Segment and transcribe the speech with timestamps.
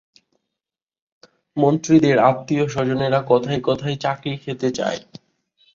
[1.57, 4.99] মন্ত্রীদের আত্মীয়স্বজনেরা কথায় কথায় চাকরি খেতে চায়।